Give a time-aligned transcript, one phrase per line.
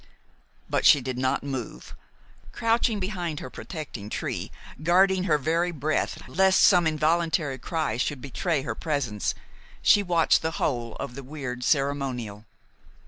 [0.67, 1.95] But she did not move.
[2.51, 8.63] Crouching behind her protecting tree, guarding her very breath lest some involuntary cry should betray
[8.63, 9.35] her presence,
[9.83, 12.45] she watched the whole of the weird ceremonial.